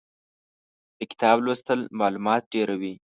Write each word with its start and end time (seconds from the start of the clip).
د 0.97 0.99
کتاب 1.11 1.37
لوستل 1.45 1.79
مالومات 1.99 2.43
ډېروي. 2.53 2.93